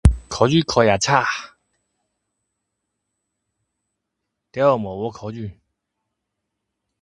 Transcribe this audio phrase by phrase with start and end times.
[0.27, 1.23] 考试考很差，
[4.51, 5.51] 最好不去考试